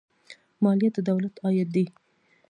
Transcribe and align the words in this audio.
مالیه 0.63 0.89
د 0.95 0.97
دولت 1.09 1.35
عاید 1.45 1.69
دی 1.75 1.85